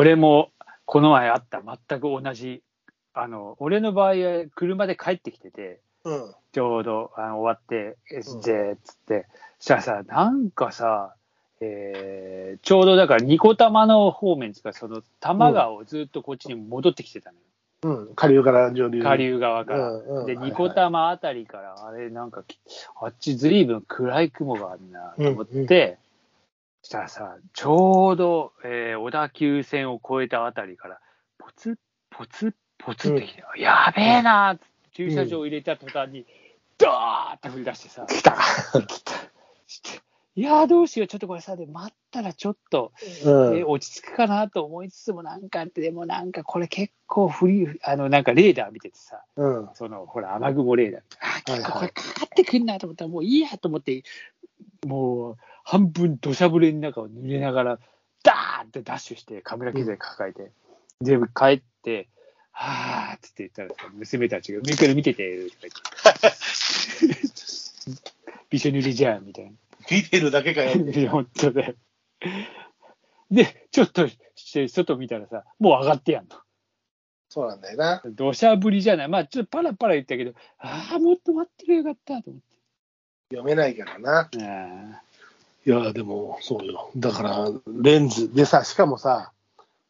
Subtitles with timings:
[0.00, 0.50] 俺も
[0.86, 2.62] この前あった全く同じ、
[3.12, 6.34] あの、俺の場合は車で帰ってきてて、うん。
[6.52, 9.26] ちょうどあの終わって、SJ っつって、
[9.58, 11.14] そしたらさ、なんかさ、
[11.60, 17.36] えーちょうどだから、ニコ玉の方面つか、その多摩川をずっとこっちに戻ってきてたの
[17.92, 17.98] よ。
[17.98, 18.14] うん。
[18.14, 19.02] 下流から上流。
[19.02, 19.78] 下流側から。
[19.78, 22.58] で、うんうんはいはいニコ玉あたりから、あれなんかき、
[22.98, 26.09] あっちずいぶん暗い雲があるなと思って、うんうんそ
[26.90, 30.98] したらさ、ちょうど、えー小田急線を越えたあたりから、
[31.38, 31.76] ポツッ、
[32.10, 36.26] ポツッ、ポツってきて、やべえなーって駐車場入れた途端に、
[36.78, 38.36] ドーって降り出してさ、来た。
[38.88, 39.12] 来た。
[40.34, 42.90] いやーどうしよう、ちょっとこれさ、で待ったらちょっと、
[43.24, 43.58] うん。
[43.58, 49.68] えー落ち着くかなと思いつつも、なんか、でもなんかこれ結構降り、あの、なんかレーダー見ててさ、うん。
[49.74, 51.02] その、ほら、雨雲レーダー。
[51.20, 54.02] あ、結構これかかってくんなと思ったら、もういいやと思って、
[54.84, 55.36] もう、
[55.70, 57.78] 半分土砂降りの中を濡れながら、
[58.24, 60.50] ダーンってダッシュして、カメラ機材抱えて、
[61.00, 62.08] で、帰って、
[62.50, 65.46] はーって言ったらさ、娘たちが上から見てて。
[68.50, 69.52] びしょ濡れじゃん、みたいな。
[69.88, 70.72] 見てるだけかよ。
[71.08, 71.76] 本当だよ。
[73.30, 76.36] で、ちょっとして外見たらさ、もう上がってやんの。
[77.28, 78.02] そうなんだよな。
[78.06, 79.08] 土砂降りじゃない。
[79.08, 82.42] まあ、ちょっとパラパラ言ったけど、ああ、もっと待ってくれよかったと思っ
[83.30, 84.24] 読めないからな。
[84.24, 84.42] て。
[84.42, 85.00] あ
[85.66, 86.90] いや、でも、そうよ。
[86.96, 88.32] だから、レンズ。
[88.32, 89.32] でさ、しかもさ、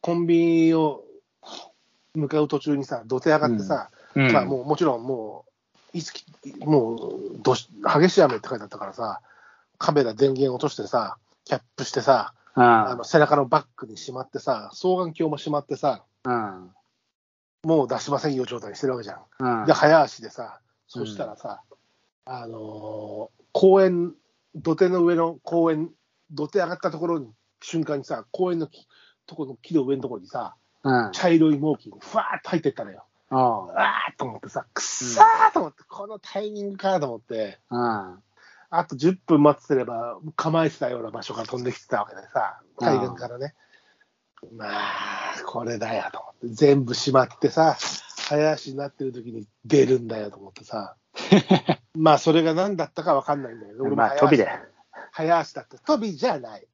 [0.00, 1.04] コンビニを
[2.14, 5.44] 向かう途中にさ、土手上がってさ、ーうんまあもう、もちろんも
[5.94, 6.24] う、いつき、
[6.60, 6.98] もう
[7.42, 9.20] どし、激しい雨って書いてあったからさ、
[9.78, 16.58] カメラ電源落としてさ、キャップしてさ、ああの背中のバッグにしまってさ、双眼鏡もしまってさ、あ、
[17.62, 19.66] もう出しませんよ状態にしてるわけじゃん。
[19.66, 21.62] で、早足でさ、そしたらさ、
[22.24, 24.14] あのー公園、
[24.54, 25.90] 土手の上の公園、
[26.30, 27.32] 土手上がったところに、
[27.62, 28.86] 瞬間にさ、公園の木
[29.26, 31.12] とこの木の上のところにさ、うん。
[31.12, 33.04] 茶色い毛巾がふわーっと入ってったのよ。
[33.28, 38.18] あわーっと思ってさ、くっさーと思って、このタイミングかと思って、あ、
[38.70, 43.54] あと10分待ってれば、構えてたような場所から飛んできてたわけでさ、海岸からね。
[44.52, 50.96] まあ、これだよと思って、全部閉まってさ、早足になってる時に出るんだよと思ってさ、
[51.94, 54.48] まあ、それが何だったかわかんないんだけど、まあ、飛びで。
[55.12, 55.78] 早足だった。
[55.78, 56.66] 飛びじゃない。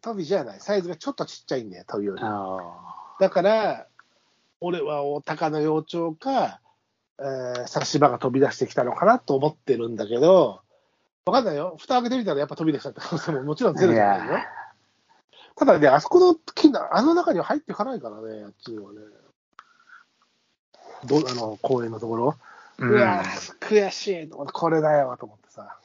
[0.00, 0.60] 飛びじゃない。
[0.60, 2.20] サイズがちょっとちっちゃいんだよ、飛びより。
[2.22, 2.58] あ
[3.20, 3.86] だから、
[4.60, 6.60] 俺はお鷹の幼鳥か、
[7.18, 10.60] えー、サシバが飛び出してきたのかなと思ってるんだけど、
[11.26, 11.76] わかんないよ。
[11.78, 13.80] 蓋開けてみたらやっぱ飛び出したって可能性ももちろんあ。
[13.80, 14.38] ゼロじゃないよ。
[15.56, 18.98] ただね、あそこの木の、あの中には入っていかないからね、あっちにはね。
[21.04, 22.36] どあの公園のところ。
[22.78, 23.22] ううわ、
[23.60, 25.78] 悔しいと思って、これだよと思ってさ、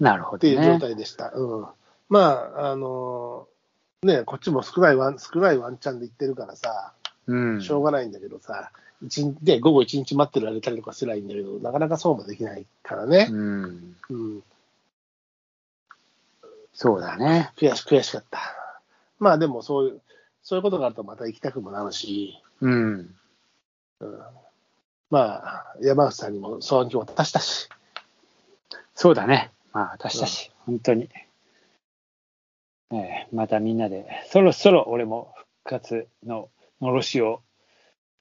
[0.00, 0.78] なるほどっていう状ね。
[0.80, 1.32] 態でした。
[1.34, 1.66] うん。
[2.08, 3.48] まあ、あの
[4.02, 6.92] ね、こっちも少ないワン、少ないワンチャンで行ってるからさ、
[7.26, 7.62] うん。
[7.62, 8.70] しょうがないんだけどさ、
[9.02, 13.28] 一日で午後一日待ってられたりとかすらいいんだけど、なかなかそうもできないからね。
[13.30, 13.96] うん。
[14.10, 14.42] うん。
[16.72, 17.52] そうだね。
[17.56, 18.38] 悔し、悔しかった。
[19.18, 20.00] まあでもそういう、
[20.44, 23.14] そういうことがあるとまた行きたくもなるし、うん。
[24.00, 24.18] うん、
[25.10, 27.68] まあ、山内さんにもそういう気を渡したし、
[28.94, 29.50] そうだね。
[29.72, 31.08] まあ、私たち、本当に。
[32.90, 36.48] ええまたみんなで、そろそろ俺も復活の
[36.80, 37.42] のろしを、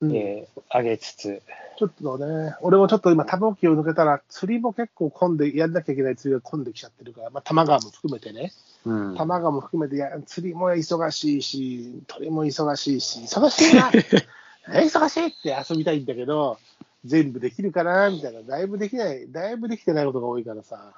[0.02, 0.16] うん。
[0.16, 1.42] えー上げつつ、
[1.78, 8.52] ちょっとね、俺もちょっと今、多摩沖を抜けたら、釣りも結構混んで、やんなきゃいけない釣りが混んできちゃってるから、まあ、多摩川も含めてね、
[8.86, 9.14] うん。
[9.14, 13.92] 多摩川も含めてや、釣りも忙しいし、鳥も忙しいし、忙しいな
[14.72, 16.58] え忙しいって遊びたいんだけど、
[17.06, 20.94] 全部できるかなみたいな、だいぶできない、だいぶできてないことが多いからさ。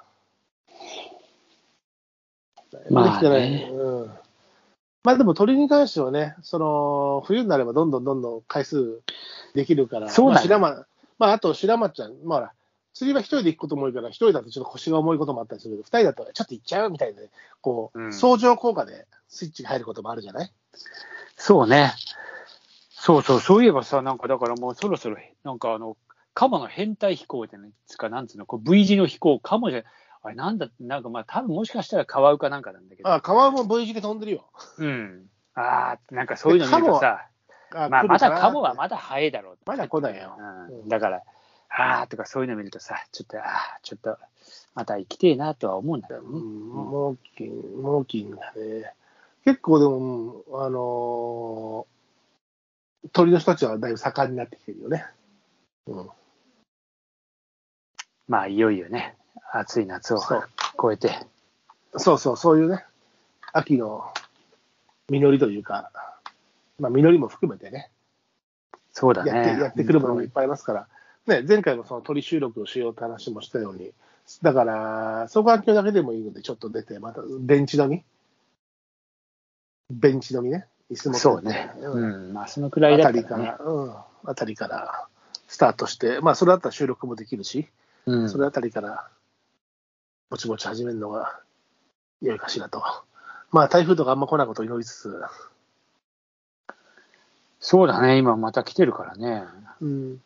[2.72, 3.30] だいぶできてない。
[3.30, 3.70] まあね。
[3.72, 4.10] うん。
[5.02, 9.00] まあでも鳥に関してはね、その、冬になればどんどんどんどん回数
[9.54, 10.58] できるから、そうだよ。
[10.58, 10.86] まあ、
[11.18, 12.52] まああと白松ちゃん、まあほら、
[12.92, 17.28] 釣りは一人で行くことも多いから、一人だとちょっと腰が重いこともあったりするけど、二人だとちょっと行っちゃうみたいなね、
[17.60, 18.12] こう、うん。
[18.12, 20.52] 相乗効果でスイッチが入ることもあるじゃない？
[21.36, 21.92] そうね。
[23.00, 25.96] そうそう、そういえばさ、なんかだからもうそろそろ、なんかあの、
[26.34, 29.84] カモの変態飛行じゃないですか、なんつうの、こう V 字の飛行、カモじゃ、
[30.22, 34.50] あれなんだ、なんかまあ多分もしかしたらカワウかなんかなんだけど、あ、川も V 字で飛んでるよ。
[34.76, 35.26] うん。
[35.54, 37.26] ああ、なんかそういうの見るとさ、
[37.74, 40.36] あまあまだカモはままだ早いだろうまだ来ないよ。
[40.68, 41.22] うん、だから、
[41.70, 44.18] ああとかそういうの見るとさ、ちょっと、ああ、ちょっと、
[44.74, 46.28] また行きてえなとは思うんだけどね。
[46.28, 48.92] うん、モーキン、モーキンがね、
[49.46, 51.99] 結構でも、あのー
[53.12, 55.04] 鳥の人たちはだいぶ盛んになってきてるよね。
[55.86, 56.08] うん、
[58.28, 59.16] まあいよいよね、
[59.52, 60.20] 暑い夏を
[60.80, 61.26] 超えて。
[61.96, 62.84] そうそう、そういうね、
[63.52, 64.12] 秋の
[65.08, 65.90] 実りというか、
[66.78, 67.90] まあ、実りも含めてね、
[68.92, 69.30] そうだね。
[69.30, 70.88] やってやってくるものがいっぱいありますから、
[71.26, 73.92] ね、前回もその鳥収録をしようって話もしたように、
[74.42, 78.04] だから、双眼鏡だけでもいいので、ちょっと出て、またベンチ飲み。
[79.90, 81.72] ベンチ飲みね、そうね。
[81.80, 82.32] ううんん。
[82.32, 83.64] まあ、そのくらいだあたったらねりから、。
[83.64, 83.94] うん、
[84.24, 85.06] あたりから
[85.46, 87.68] スタートして、まあ、それだったら収録もできるし、
[88.06, 89.08] うんそれあたりから、
[90.30, 91.40] ぼちぼち始めるのが
[92.22, 92.82] 良いかしらと。
[93.52, 95.22] まあ、台風とかあんま来ないことを祈りつつ、
[97.60, 98.16] そうだね。
[98.16, 99.44] 今また来てるからね。
[99.80, 100.20] うん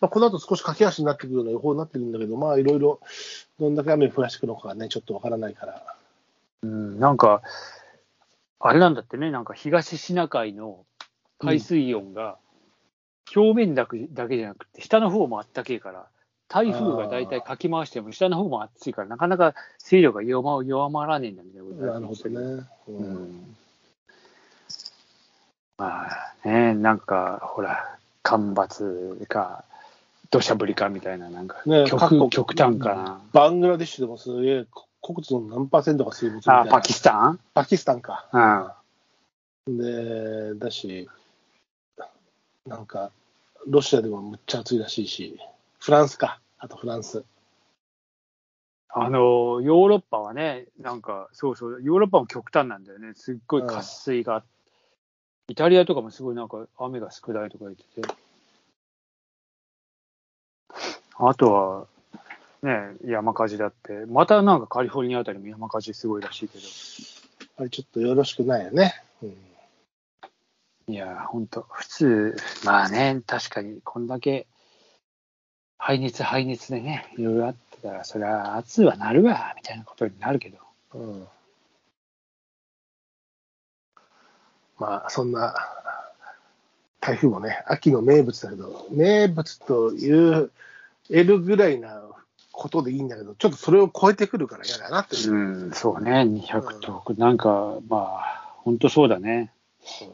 [0.00, 3.00] まあ、この後少し駆け足になってくるような予報になってるんだけど、まあ、いろいろ、
[3.58, 5.82] どんだけ雨降らしてくるのかはね、ちょっとわからないから。
[6.62, 6.98] うん。
[6.98, 7.42] なんか、
[8.60, 9.30] あれなんだってね。
[9.30, 10.84] なんか東シナ海の
[11.38, 12.36] 海水温が、
[13.34, 16.06] 表面だけだけじゃなくて、下の方もあったけえから、
[16.48, 22.66] 台風が大体かき回しても、下の方も暑いから、なかなか勢力が弱ま弱まらねえんだみたいなことなるほどね。
[22.88, 23.56] ううんん
[25.78, 29.64] まあね、なんか、ほら、干ばつか、
[30.30, 33.20] 土砂降りかみたいな、なんか、ね各極国極端かな。
[33.32, 34.66] バングラデシュでもすげえ、
[35.02, 36.60] 国土の何パーセントが水没みたいな。
[36.62, 37.40] あ、パキスタン？
[37.54, 38.74] パキスタンか。
[39.66, 39.78] うん。
[39.78, 41.08] で、だし、
[42.66, 43.10] なんか、
[43.66, 45.38] ロシアでもむっちゃ暑いらしいし、
[45.78, 47.24] フランスか、あとフランス。
[48.92, 53.12] あの、ヨーロッパはね、なんか、そうそう、ヨーロッパも極端なんだよね。
[53.14, 54.42] すっごい渇水が。
[55.48, 58.14] イタリアとかもすごいなんか雨が少ないとか言ってて。
[61.16, 61.86] あとは、
[62.62, 66.64] ね、山火事だって、またなんかカリフォルニアあたりも山火事すごいらしいけど。
[67.58, 68.94] あれちょっとよろしくないよね。
[69.22, 69.36] うん
[70.88, 74.48] いや、本当普通、まあね、確かに、こんだけ、
[75.78, 80.58] 排熱、排熱でね、いろいろあってたら、そりゃ、暑はなるわ、みたいなことになるけど。
[80.94, 81.28] うん
[84.80, 85.54] まあ、そんな
[87.00, 90.50] 台風もね、秋の名物だけど、名物という
[91.06, 92.02] 得るぐらいな
[92.52, 95.32] ことでいいんだけど、ちょっとそれを超えてくるから嫌だなっていう。
[95.32, 99.52] うん、そうね、200と、なんか、まあ、本当そうだね。
[100.02, 100.12] うん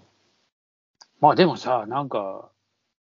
[1.20, 2.50] まあでもさ、なんか、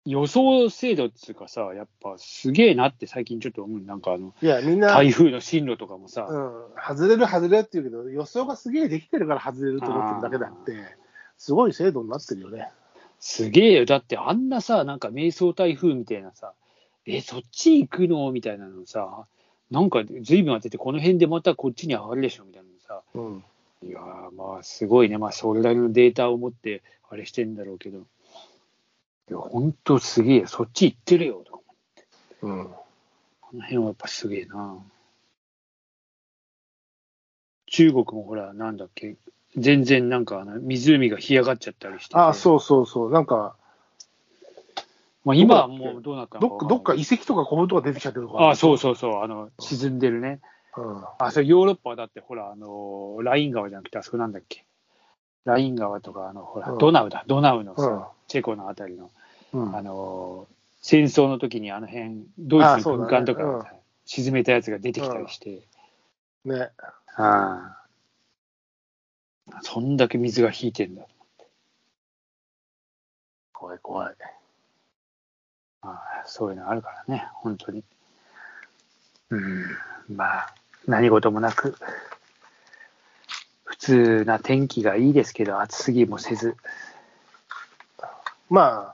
[0.05, 3.81] 予想精度っていうかさ、やっぱすげえなって最近ちょっと思う。
[3.81, 10.73] なんかあの、いや、みんな、台風の進路とかもさ、うん、外れる、外れるって言うけど、予想がすげえできてるから外れると思ってるだけだって、
[11.37, 12.69] すごい精度になってるよね。
[13.19, 13.85] すげえよ。
[13.85, 16.53] だってあんなさ、なんか迷走台風みたいなさ、
[17.05, 18.31] え、そっち行くの？
[18.31, 19.25] みたいなのさ、
[19.71, 22.45] なんか随分当てて、この辺でまたこっちに上がるでしょ？
[22.45, 23.43] みたいなのさ、うん。
[23.85, 28.01] いやーまあすごいね、まあそれなりのデータを持ってあれしてんだろうけど、い
[29.29, 31.43] や、ほんとすげえ、そっち行ってるよ。
[31.45, 31.59] とか、
[32.43, 32.69] うん。
[33.41, 34.77] この辺はやっぱすげえな。
[37.67, 39.15] 中国もほら、なんだっけ、
[39.57, 43.11] 全然なんかあの湖が干上がっちゃったりしてて、ああ、そうそうそう。
[43.11, 43.55] なんか、
[45.23, 48.39] まあ、今はもうどうなったのどっか、どっか遺跡とか古墳とか出てきちゃってるから。
[48.47, 50.41] ああ、そうそうそう、あの沈んでるね。
[50.75, 51.03] うん。
[51.19, 54.65] あ、それヨーロッパはだってほら、あの、ライン川じゃなくて、あそこなんだっけ？
[55.45, 59.11] ライン川とか、あの、ほら、うんドナウだ、ドナウのさ、うんチェコのあたりの、
[59.53, 60.47] うんあの、
[60.81, 65.61] 戦争の時にあの辺、ドイツの軍艦とかね沈めたやつが出てきたりして、
[66.45, 66.71] ね。
[67.15, 67.77] あ
[69.51, 71.03] あそんだけ水が引いてんだ。
[73.51, 74.15] 怖い怖い。
[75.83, 77.83] まあ、そういうのあるからね、本当に。
[79.29, 79.65] うん、
[80.15, 80.55] まあ、
[80.87, 81.75] 何事もなく、
[83.63, 86.55] 普通な天気がいいですけど、暑すぎもせず、
[88.49, 88.93] ま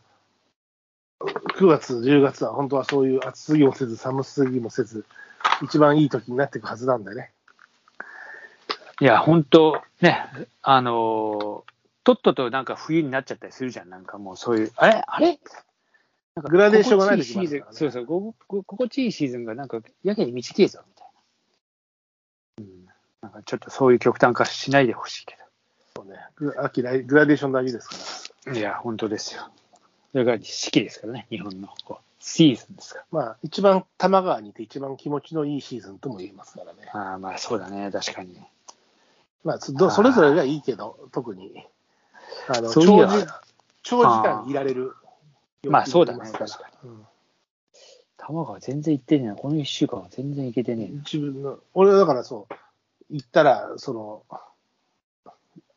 [1.22, 1.26] あ、
[1.58, 5.06] 9月、10月は本当はそういう暑すぎもせず、寒すぎもせず、
[5.62, 7.32] 一番いい時になっていくはずなんだよね。
[9.02, 10.26] いや、本当ね、
[10.62, 11.70] あのー
[12.06, 15.04] とっととなんか冬になっちゃったりするじゃん、なんかもうそういう、あれ？
[15.06, 15.40] あれ？
[16.40, 21.08] なんかグラデーションがない心地いいシーズン時もあるからねそうそう、心地いいシーズンがなんかやけに短いぞ、みたい
[22.58, 22.64] な。
[22.64, 22.86] うん。
[23.22, 25.36] なんかちょっとそういう極端化しないでほしいけ
[25.96, 27.96] そうね、グ秋来、グラデーション大事ですか
[28.46, 28.54] ら。
[28.54, 28.60] ど。
[28.60, 29.50] いや、本当ですよ。
[30.14, 33.06] それから四季ですからね、日本のこうシーズンですから。
[33.12, 36.90] まあ、一番多摩川にいて一番気持ちのいいシーズンとも言えますからね。
[36.94, 38.40] ああ、まあそうだね、確かに。
[39.44, 41.66] まあ、そどそれぞれがいいけど、特に、
[42.48, 44.94] あの長時間いられる。
[45.68, 47.06] まあそうだね確かうん
[48.30, 49.36] 玉川全然行ってねえな。
[49.36, 51.02] この一週間は全然行けてねえな。
[51.02, 52.54] 自分の、俺はだからそう、
[53.10, 54.24] 行ったら、その、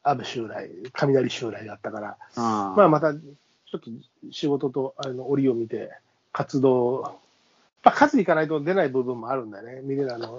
[0.03, 3.89] 安倍襲来、雷襲来だったから、あまあまた、ちょっと
[4.33, 5.93] 仕事とあの折を見て、
[6.33, 7.03] 活動、
[7.85, 9.81] まあ、数行かないと出ない部分もあるんだよね。
[9.83, 10.39] 見れるあの、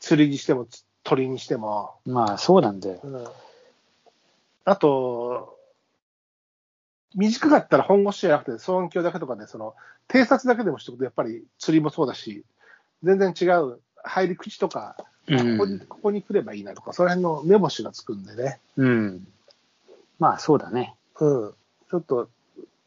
[0.00, 0.66] 釣りにしても、
[1.04, 1.94] 鳥にしても。
[2.04, 3.00] まあそうなんだよ。
[3.02, 3.26] うん
[4.66, 5.53] あと、
[7.14, 9.74] 短かったら本腰じゃなくて、双眼鏡だけとかね、その、
[10.08, 12.44] 偵察だけでもしておくと、やっぱり釣りもそうだし、
[13.02, 18.60] 全然違う入り口とか、ここに、ここに来ればいいなとか、その辺の目星がつくんでね。
[18.76, 19.26] うん。
[20.18, 20.94] まあ、そうだね。
[21.20, 21.54] うん。
[21.90, 22.28] ちょっと、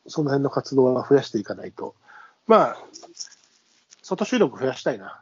[0.08, 1.96] その辺の活動は増やしていかないと。
[2.46, 2.78] まあ、
[4.04, 5.22] 外収録増やしたいな。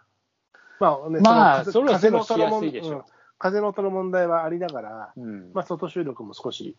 [0.80, 3.04] まあね、まあそのそれは風の音の問すいでしょうん
[3.38, 5.52] 風の音の問題はありながら、うん。
[5.54, 6.76] まあ、外収録も少し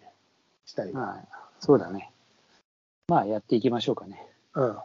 [0.64, 1.00] したいな。
[1.00, 1.24] まあ、
[1.60, 2.10] そうだね。
[3.08, 4.20] まあ、やっていきましょうかね。
[4.54, 4.76] うん。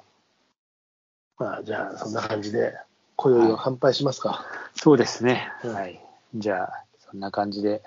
[1.39, 2.75] まあ、じゃあ、そんな感じで、
[3.15, 4.45] 今宵は乾杯しますか。
[4.75, 5.51] そうですね。
[5.63, 5.99] うんはい。
[6.35, 7.81] じゃあ、そんな感じで、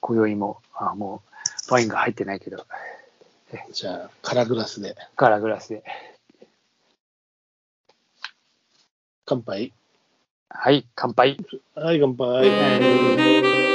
[0.00, 1.22] 今宵も、あも
[1.68, 2.66] う、ワインが入ってないけど、
[3.72, 5.84] じゃあ、空グラスでガラグラスで。
[9.26, 9.74] 乾杯。
[10.48, 11.36] はい、乾杯。
[11.74, 12.26] はい、乾杯。
[12.26, 13.67] はい